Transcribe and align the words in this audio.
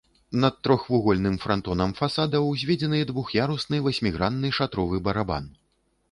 Над 0.43 0.55
трохвугольным 0.67 1.33
франтонам 1.43 1.91
фасада 1.99 2.39
ўзведзены 2.45 3.01
двух'ярусны 3.11 3.81
васьмігранны 3.89 4.49
шатровы 4.59 5.03
барабан. 5.09 5.45